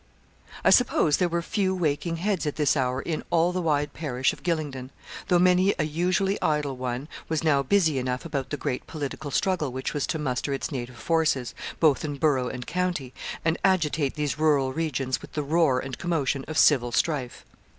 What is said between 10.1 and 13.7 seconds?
muster its native forces, both in borough and county, and